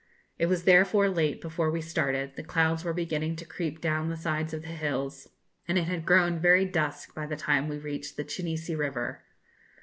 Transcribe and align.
It 0.39 0.47
was 0.47 0.63
therefore 0.63 1.09
late 1.09 1.41
before 1.41 1.69
we 1.69 1.79
started, 1.79 2.35
the 2.35 2.41
clouds 2.41 2.83
were 2.83 2.91
beginning 2.91 3.35
to 3.35 3.45
creep 3.45 3.79
down 3.79 4.09
the 4.09 4.17
sides 4.17 4.51
of 4.51 4.63
the 4.63 4.67
hills, 4.69 5.27
and 5.67 5.77
it 5.77 5.83
had 5.85 6.07
grown 6.07 6.39
very 6.39 6.65
dusk 6.65 7.13
by 7.13 7.27
the 7.27 7.37
time 7.37 7.67
we 7.67 7.77
reached 7.77 8.17
the 8.17 8.25
Chinisi 8.25 8.75
river. 8.75 9.21